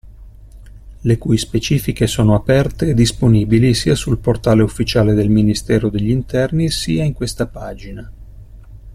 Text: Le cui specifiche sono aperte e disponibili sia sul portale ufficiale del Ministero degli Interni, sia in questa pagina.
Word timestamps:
Le 1.01 1.17
cui 1.19 1.37
specifiche 1.37 2.07
sono 2.07 2.33
aperte 2.33 2.87
e 2.87 2.95
disponibili 2.95 3.75
sia 3.75 3.93
sul 3.93 4.17
portale 4.17 4.63
ufficiale 4.63 5.13
del 5.13 5.29
Ministero 5.29 5.89
degli 5.89 6.09
Interni, 6.09 6.71
sia 6.71 7.03
in 7.03 7.13
questa 7.13 7.45
pagina. 7.45 8.11